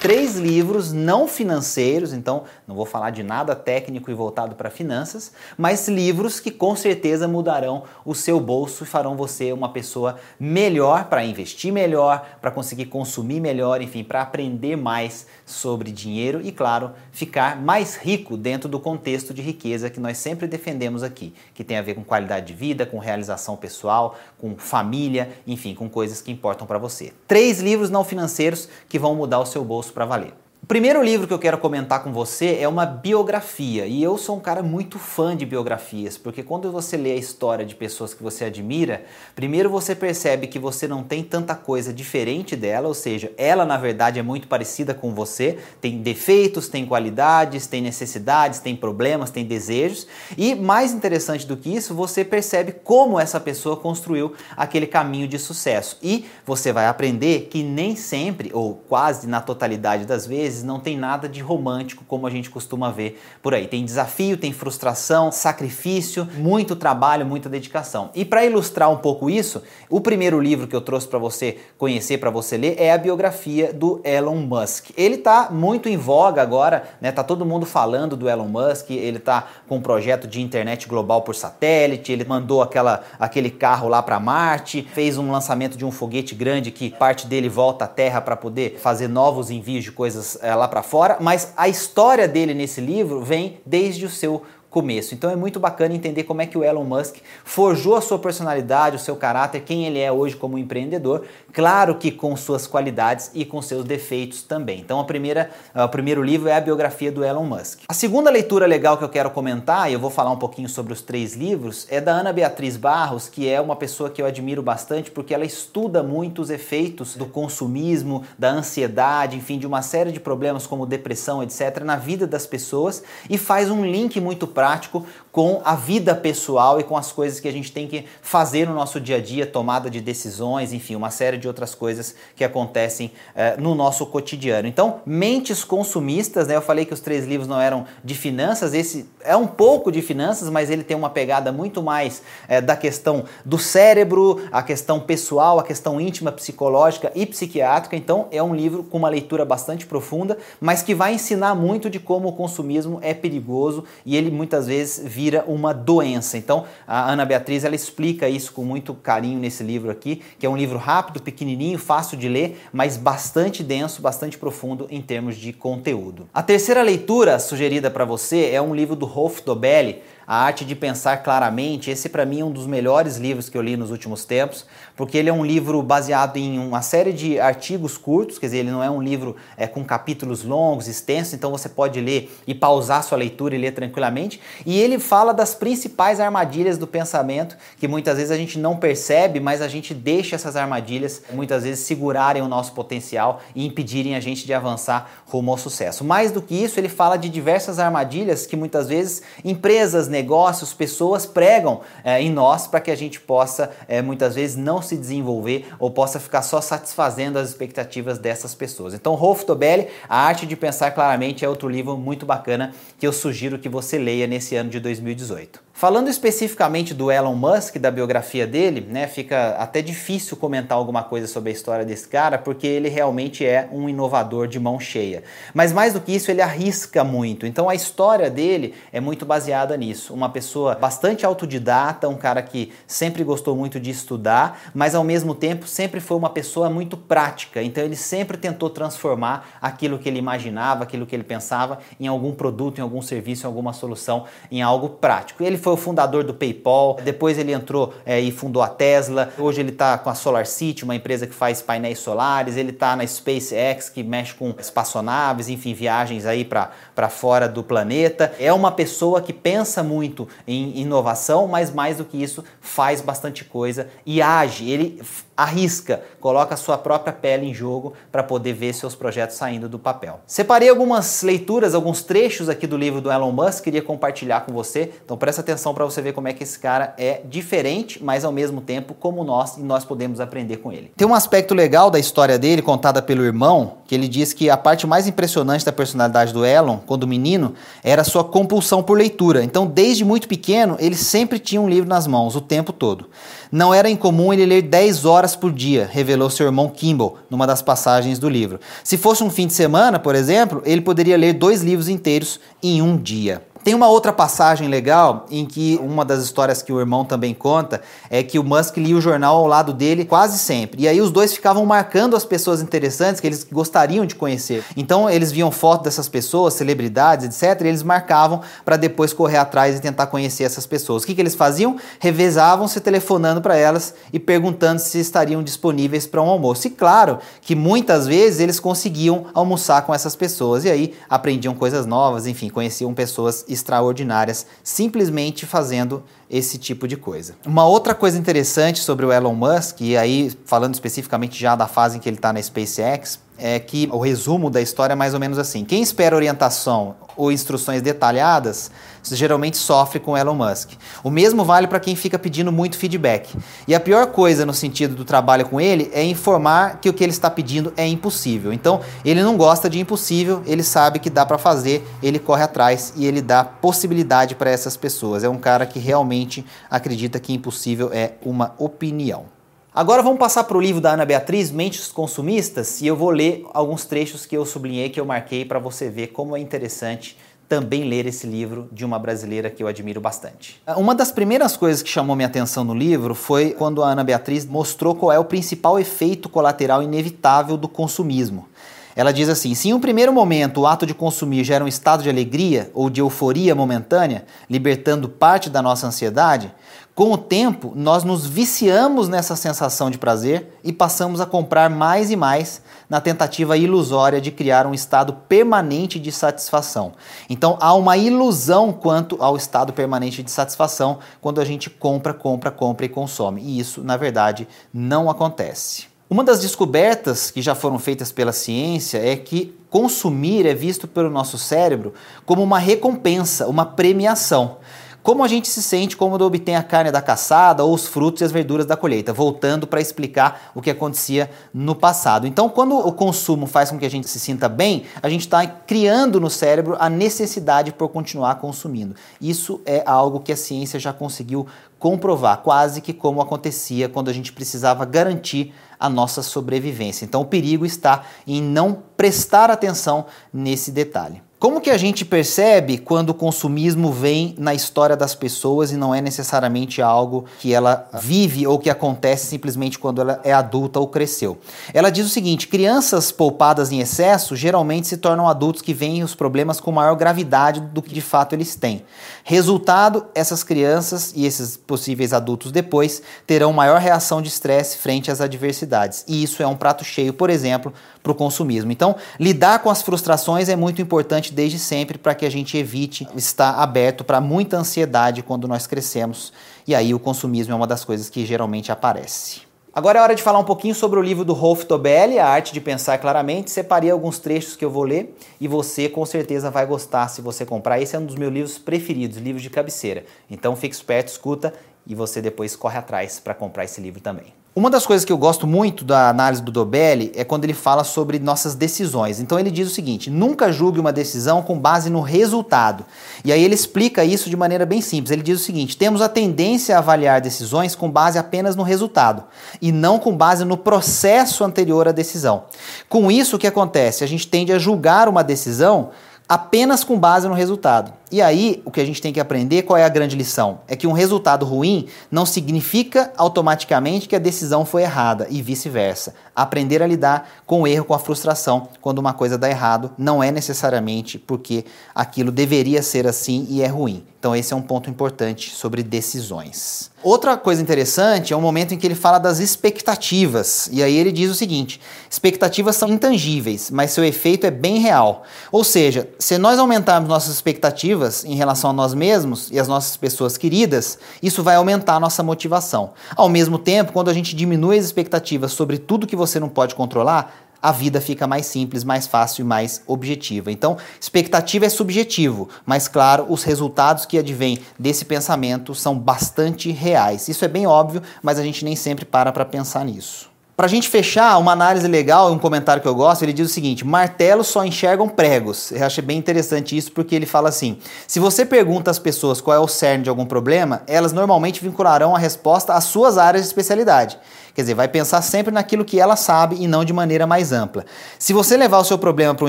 [0.00, 5.32] Três livros não financeiros, então não vou falar de nada técnico e voltado para finanças,
[5.56, 11.04] mas livros que com certeza mudarão o seu bolso e farão você uma pessoa melhor
[11.04, 16.90] para investir melhor, para conseguir consumir melhor, enfim, para aprender mais sobre dinheiro e, claro,
[17.12, 21.78] ficar mais rico dentro do contexto de riqueza que nós sempre defendemos aqui, que tem
[21.78, 26.32] a ver com qualidade de vida, com realização pessoal, com família, enfim, com coisas que
[26.32, 27.12] importam para você.
[27.28, 30.45] Três livros não financeiros que vão mudar o seu bolso para valer.
[30.66, 34.36] O primeiro livro que eu quero comentar com você é uma biografia, e eu sou
[34.36, 38.20] um cara muito fã de biografias, porque quando você lê a história de pessoas que
[38.20, 39.04] você admira,
[39.36, 43.76] primeiro você percebe que você não tem tanta coisa diferente dela, ou seja, ela na
[43.76, 49.44] verdade é muito parecida com você, tem defeitos, tem qualidades, tem necessidades, tem problemas, tem
[49.44, 55.28] desejos, e mais interessante do que isso, você percebe como essa pessoa construiu aquele caminho
[55.28, 55.96] de sucesso.
[56.02, 60.80] E você vai aprender que nem sempre, ou quase na totalidade das vezes, vezes não
[60.80, 63.66] tem nada de romântico como a gente costuma ver por aí.
[63.66, 68.10] Tem desafio, tem frustração, sacrifício, muito trabalho, muita dedicação.
[68.14, 72.18] E para ilustrar um pouco isso, o primeiro livro que eu trouxe para você conhecer,
[72.18, 74.90] para você ler, é a biografia do Elon Musk.
[74.96, 77.12] Ele está muito em voga agora, né?
[77.12, 81.22] Tá todo mundo falando do Elon Musk, ele está com um projeto de internet global
[81.22, 85.90] por satélite, ele mandou aquela, aquele carro lá para Marte, fez um lançamento de um
[85.90, 90.38] foguete grande que parte dele volta à Terra para poder fazer novos envios de coisas
[90.54, 95.14] lá para fora, mas a história dele nesse livro vem desde o seu começo.
[95.14, 98.96] Então é muito bacana entender como é que o Elon Musk forjou a sua personalidade,
[98.96, 103.44] o seu caráter, quem ele é hoje como empreendedor, claro que com suas qualidades e
[103.44, 104.80] com seus defeitos também.
[104.80, 107.80] Então a primeira, o primeiro livro é a biografia do Elon Musk.
[107.88, 110.92] A segunda leitura legal que eu quero comentar, e eu vou falar um pouquinho sobre
[110.92, 114.62] os três livros, é da Ana Beatriz Barros, que é uma pessoa que eu admiro
[114.62, 120.12] bastante porque ela estuda muito os efeitos do consumismo, da ansiedade, enfim, de uma série
[120.12, 125.04] de problemas como depressão, etc, na vida das pessoas e faz um link muito prático
[125.36, 128.72] com a vida pessoal e com as coisas que a gente tem que fazer no
[128.72, 133.12] nosso dia a dia, tomada de decisões, enfim, uma série de outras coisas que acontecem
[133.34, 134.66] eh, no nosso cotidiano.
[134.66, 136.56] Então, Mentes Consumistas, né?
[136.56, 140.00] Eu falei que os três livros não eram de finanças, esse é um pouco de
[140.00, 144.98] finanças, mas ele tem uma pegada muito mais eh, da questão do cérebro, a questão
[145.00, 147.94] pessoal, a questão íntima, psicológica e psiquiátrica.
[147.94, 152.00] Então, é um livro com uma leitura bastante profunda, mas que vai ensinar muito de
[152.00, 156.38] como o consumismo é perigoso e ele muitas vezes vira uma doença.
[156.38, 160.48] Então, a Ana Beatriz ela explica isso com muito carinho nesse livro aqui, que é
[160.48, 165.52] um livro rápido, pequenininho, fácil de ler, mas bastante denso, bastante profundo em termos de
[165.52, 166.28] conteúdo.
[166.32, 170.74] A terceira leitura sugerida para você é um livro do Rolf Dobelli, a Arte de
[170.74, 171.90] Pensar Claramente.
[171.90, 175.18] Esse, para mim, é um dos melhores livros que eu li nos últimos tempos, porque
[175.18, 178.82] ele é um livro baseado em uma série de artigos curtos, quer dizer, ele não
[178.82, 183.18] é um livro é, com capítulos longos, extensos, então você pode ler e pausar sua
[183.18, 184.40] leitura e ler tranquilamente.
[184.64, 189.38] E ele fala das principais armadilhas do pensamento, que muitas vezes a gente não percebe,
[189.38, 194.20] mas a gente deixa essas armadilhas muitas vezes segurarem o nosso potencial e impedirem a
[194.20, 196.04] gente de avançar rumo ao sucesso.
[196.04, 201.26] Mais do que isso, ele fala de diversas armadilhas que muitas vezes empresas, negócios, pessoas
[201.26, 205.66] pregam é, em nós para que a gente possa é, muitas vezes não se desenvolver
[205.78, 208.94] ou possa ficar só satisfazendo as expectativas dessas pessoas.
[208.94, 213.12] Então, Rolf Tobelli, A Arte de Pensar Claramente, é outro livro muito bacana que eu
[213.12, 215.65] sugiro que você leia nesse ano de 2018.
[215.78, 221.26] Falando especificamente do Elon Musk, da biografia dele, né, fica até difícil comentar alguma coisa
[221.26, 225.22] sobre a história desse cara, porque ele realmente é um inovador de mão cheia.
[225.52, 227.46] Mas mais do que isso, ele arrisca muito.
[227.46, 230.14] Então a história dele é muito baseada nisso.
[230.14, 235.34] Uma pessoa bastante autodidata, um cara que sempre gostou muito de estudar, mas ao mesmo
[235.34, 237.62] tempo sempre foi uma pessoa muito prática.
[237.62, 242.32] Então ele sempre tentou transformar aquilo que ele imaginava, aquilo que ele pensava em algum
[242.32, 245.44] produto, em algum serviço, em alguma solução, em algo prático.
[245.44, 249.60] Ele foi o fundador do PayPal, depois ele entrou é, e fundou a Tesla, hoje
[249.60, 253.88] ele está com a SolarCity, uma empresa que faz painéis solares, ele está na SpaceX,
[253.88, 258.32] que mexe com espaçonaves, enfim, viagens aí para fora do planeta.
[258.38, 263.44] É uma pessoa que pensa muito em inovação, mas mais do que isso, faz bastante
[263.44, 264.70] coisa e age.
[264.70, 265.02] Ele
[265.36, 269.78] arrisca, coloca a sua própria pele em jogo para poder ver seus projetos saindo do
[269.78, 270.20] papel.
[270.26, 274.92] Separei algumas leituras, alguns trechos aqui do livro do Elon Musk, queria compartilhar com você.
[275.04, 278.32] Então presta atenção para você ver como é que esse cara é diferente, mas ao
[278.32, 280.90] mesmo tempo como nós e nós podemos aprender com ele.
[280.96, 284.56] Tem um aspecto legal da história dele contada pelo irmão, que ele diz que a
[284.56, 289.44] parte mais impressionante da personalidade do Elon, quando menino, era sua compulsão por leitura.
[289.44, 293.08] Então, desde muito pequeno, ele sempre tinha um livro nas mãos o tempo todo.
[293.50, 297.62] Não era incomum ele ler 10 horas por dia, revelou seu irmão Kimball numa das
[297.62, 298.58] passagens do livro.
[298.82, 302.82] Se fosse um fim de semana, por exemplo, ele poderia ler dois livros inteiros em
[302.82, 303.42] um dia.
[303.66, 307.82] Tem uma outra passagem legal em que uma das histórias que o irmão também conta
[308.08, 310.84] é que o Musk lia o jornal ao lado dele quase sempre.
[310.84, 314.62] E aí os dois ficavam marcando as pessoas interessantes que eles gostariam de conhecer.
[314.76, 317.60] Então eles viam foto dessas pessoas, celebridades, etc.
[317.62, 321.02] E eles marcavam para depois correr atrás e tentar conhecer essas pessoas.
[321.02, 321.76] O que, que eles faziam?
[321.98, 326.68] Revezavam-se telefonando para elas e perguntando se estariam disponíveis para um almoço.
[326.68, 331.84] E claro que muitas vezes eles conseguiam almoçar com essas pessoas e aí aprendiam coisas
[331.84, 337.34] novas, enfim, conheciam pessoas extraordinárias simplesmente fazendo esse tipo de coisa.
[337.44, 341.96] Uma outra coisa interessante sobre o Elon Musk, e aí falando especificamente já da fase
[341.96, 345.20] em que ele está na SpaceX, é que o resumo da história é mais ou
[345.20, 348.70] menos assim: quem espera orientação ou instruções detalhadas
[349.14, 350.70] geralmente sofre com Elon Musk.
[351.04, 353.36] O mesmo vale para quem fica pedindo muito feedback.
[353.68, 357.04] E a pior coisa no sentido do trabalho com ele é informar que o que
[357.04, 358.52] ele está pedindo é impossível.
[358.52, 362.92] Então, ele não gosta de impossível, ele sabe que dá para fazer, ele corre atrás
[362.96, 365.22] e ele dá possibilidade para essas pessoas.
[365.22, 369.35] É um cara que realmente acredita que impossível é uma opinião.
[369.76, 373.44] Agora vamos passar para o livro da Ana Beatriz, Mentes Consumistas, e eu vou ler
[373.52, 377.14] alguns trechos que eu sublinhei, que eu marquei para você ver como é interessante
[377.46, 380.62] também ler esse livro de uma brasileira que eu admiro bastante.
[380.78, 384.46] Uma das primeiras coisas que chamou minha atenção no livro foi quando a Ana Beatriz
[384.46, 388.48] mostrou qual é o principal efeito colateral inevitável do consumismo.
[388.96, 392.02] Ela diz assim: se em um primeiro momento o ato de consumir gera um estado
[392.02, 396.50] de alegria ou de euforia momentânea, libertando parte da nossa ansiedade,
[396.94, 402.10] com o tempo, nós nos viciamos nessa sensação de prazer e passamos a comprar mais
[402.10, 406.94] e mais na tentativa ilusória de criar um estado permanente de satisfação.
[407.28, 412.50] Então há uma ilusão quanto ao estado permanente de satisfação quando a gente compra, compra,
[412.50, 413.42] compra e consome.
[413.42, 415.95] E isso, na verdade, não acontece.
[416.08, 421.10] Uma das descobertas que já foram feitas pela ciência é que consumir é visto pelo
[421.10, 424.58] nosso cérebro como uma recompensa, uma premiação
[425.06, 428.24] como a gente se sente quando obtém a carne da caçada ou os frutos e
[428.24, 432.26] as verduras da colheita, voltando para explicar o que acontecia no passado.
[432.26, 435.46] Então, quando o consumo faz com que a gente se sinta bem, a gente está
[435.46, 438.96] criando no cérebro a necessidade por continuar consumindo.
[439.20, 441.46] Isso é algo que a ciência já conseguiu
[441.86, 447.04] comprovar, quase que como acontecia quando a gente precisava garantir a nossa sobrevivência.
[447.04, 451.22] Então, o perigo está em não prestar atenção nesse detalhe.
[451.38, 455.94] Como que a gente percebe quando o consumismo vem na história das pessoas e não
[455.94, 460.88] é necessariamente algo que ela vive ou que acontece simplesmente quando ela é adulta ou
[460.88, 461.36] cresceu?
[461.74, 466.14] Ela diz o seguinte: crianças poupadas em excesso geralmente se tornam adultos que veem os
[466.14, 468.82] problemas com maior gravidade do que de fato eles têm.
[469.22, 475.20] Resultado: essas crianças e esses possíveis adultos depois terão maior reação de estresse frente às
[475.20, 476.02] adversidades.
[476.08, 477.74] E isso é um prato cheio, por exemplo,
[478.06, 478.70] para o consumismo.
[478.70, 483.08] Então, lidar com as frustrações é muito importante desde sempre para que a gente evite
[483.16, 486.32] estar aberto para muita ansiedade quando nós crescemos.
[486.64, 489.40] E aí o consumismo é uma das coisas que geralmente aparece.
[489.74, 492.52] Agora é hora de falar um pouquinho sobre o livro do Rolf Tobelli, A Arte
[492.52, 493.50] de Pensar Claramente.
[493.50, 497.44] Separei alguns trechos que eu vou ler e você com certeza vai gostar se você
[497.44, 497.80] comprar.
[497.80, 500.04] Esse é um dos meus livros preferidos, livros de cabeceira.
[500.30, 501.52] Então fique esperto, escuta
[501.84, 504.32] e você depois corre atrás para comprar esse livro também.
[504.58, 507.84] Uma das coisas que eu gosto muito da análise do Dobelli é quando ele fala
[507.84, 509.20] sobre nossas decisões.
[509.20, 512.82] Então ele diz o seguinte: nunca julgue uma decisão com base no resultado.
[513.22, 515.10] E aí ele explica isso de maneira bem simples.
[515.10, 519.24] Ele diz o seguinte: temos a tendência a avaliar decisões com base apenas no resultado
[519.60, 522.44] e não com base no processo anterior à decisão.
[522.88, 524.04] Com isso, o que acontece?
[524.04, 525.90] A gente tende a julgar uma decisão
[526.28, 527.92] apenas com base no resultado.
[528.10, 530.60] E aí, o que a gente tem que aprender, qual é a grande lição?
[530.68, 536.14] É que um resultado ruim não significa automaticamente que a decisão foi errada e vice-versa.
[536.34, 540.22] Aprender a lidar com o erro, com a frustração, quando uma coisa dá errado, não
[540.22, 544.04] é necessariamente porque aquilo deveria ser assim e é ruim.
[544.18, 546.90] Então, esse é um ponto importante sobre decisões.
[547.02, 550.68] Outra coisa interessante é o momento em que ele fala das expectativas.
[550.72, 551.80] E aí ele diz o seguinte:
[552.10, 555.22] expectativas são intangíveis, mas seu efeito é bem real.
[555.52, 559.96] Ou seja, se nós aumentarmos nossas expectativas em relação a nós mesmos e as nossas
[559.96, 562.92] pessoas queridas, isso vai aumentar a nossa motivação.
[563.14, 566.74] Ao mesmo tempo, quando a gente diminui as expectativas sobre tudo que você não pode
[566.74, 570.52] controlar, a vida fica mais simples, mais fácil e mais objetiva.
[570.52, 577.28] Então, expectativa é subjetivo, mas claro, os resultados que advêm desse pensamento são bastante reais.
[577.28, 580.36] Isso é bem óbvio, mas a gente nem sempre para para pensar nisso.
[580.56, 583.52] Para a gente fechar, uma análise legal, um comentário que eu gosto, ele diz o
[583.52, 585.70] seguinte: martelos só enxergam pregos.
[585.70, 587.76] Eu achei bem interessante isso porque ele fala assim:
[588.08, 592.16] se você pergunta às pessoas qual é o cerne de algum problema, elas normalmente vincularão
[592.16, 594.18] a resposta às suas áreas de especialidade.
[594.56, 597.84] Quer dizer, vai pensar sempre naquilo que ela sabe e não de maneira mais ampla.
[598.18, 599.48] Se você levar o seu problema para um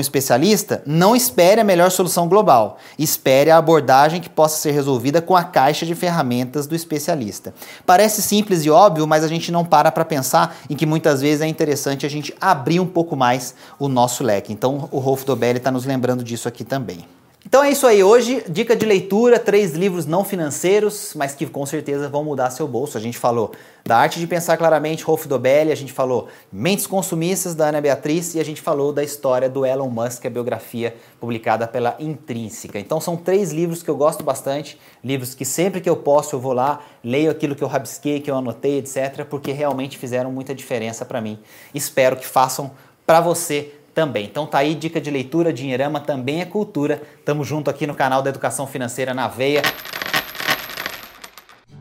[0.00, 2.76] especialista, não espere a melhor solução global.
[2.98, 7.54] Espere a abordagem que possa ser resolvida com a caixa de ferramentas do especialista.
[7.86, 11.40] Parece simples e óbvio, mas a gente não para para pensar em que muitas vezes
[11.40, 14.52] é interessante a gente abrir um pouco mais o nosso leque.
[14.52, 17.17] Então, o Rolf Dobelli está nos lembrando disso aqui também.
[17.48, 18.04] Então é isso aí.
[18.04, 22.68] Hoje, dica de leitura: três livros não financeiros, mas que com certeza vão mudar seu
[22.68, 22.98] bolso.
[22.98, 23.52] A gente falou
[23.86, 28.34] da Arte de Pensar Claramente, Rolf Dobelli, a gente falou Mentes Consumistas, da Ana Beatriz,
[28.34, 32.78] e a gente falou da história do Elon Musk, a biografia publicada pela Intrínseca.
[32.78, 36.40] Então são três livros que eu gosto bastante, livros que sempre que eu posso eu
[36.40, 40.54] vou lá, leio aquilo que eu rabisquei, que eu anotei, etc., porque realmente fizeram muita
[40.54, 41.38] diferença para mim.
[41.72, 42.72] Espero que façam
[43.06, 44.26] para você também.
[44.26, 47.02] Então tá aí dica de leitura, Dinheirama também é cultura.
[47.24, 49.60] Tamo junto aqui no canal da Educação Financeira na Veia.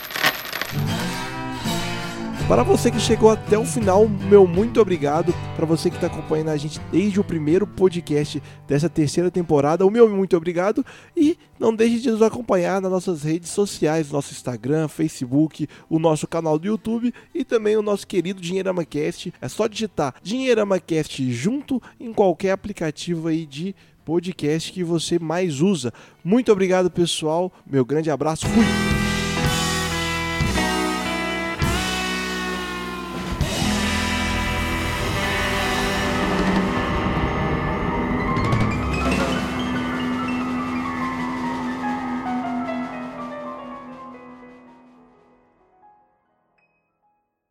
[2.48, 5.34] Para você que chegou até o final, meu muito obrigado.
[5.54, 9.90] Para você que está acompanhando a gente desde o primeiro podcast dessa terceira temporada, o
[9.90, 10.82] meu muito obrigado.
[11.14, 16.26] E não deixe de nos acompanhar nas nossas redes sociais, nosso Instagram, Facebook, o nosso
[16.26, 19.30] canal do YouTube e também o nosso querido DinheiramaCast.
[19.42, 23.76] É só digitar DinheiramaCast junto em qualquer aplicativo aí de
[24.06, 25.92] podcast que você mais usa.
[26.24, 27.52] Muito obrigado, pessoal.
[27.70, 28.46] Meu grande abraço.
[28.46, 28.97] Fui!